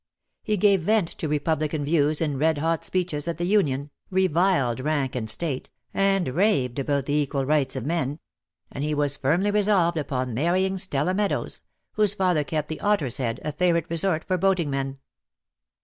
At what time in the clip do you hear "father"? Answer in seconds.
12.15-12.43